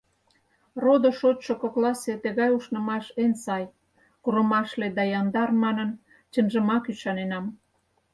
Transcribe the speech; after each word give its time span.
Родо-шочшо 0.83 1.53
кокласе 1.61 2.13
тыгай 2.23 2.49
ушнымаш 2.57 3.05
эн 3.23 3.33
сай, 3.43 3.63
курымашле 4.23 4.87
да 4.97 5.03
яндар 5.19 5.49
манын 5.63 5.89
чынжымак 6.31 6.83
ӱшаненам. 6.91 7.45